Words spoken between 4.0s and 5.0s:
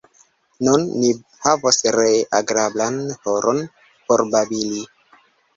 por babili.